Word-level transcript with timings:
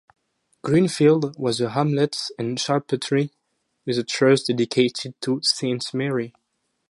Greenfield 0.63 1.35
was 1.37 1.61
a 1.61 1.69
hamlet 1.69 2.17
and 2.39 2.57
chapelry, 2.59 3.29
with 3.85 3.99
a 3.99 4.03
church 4.03 4.45
dedicated 4.47 5.13
to 5.21 5.39
Saint 5.43 5.93
Mary. 5.93 6.33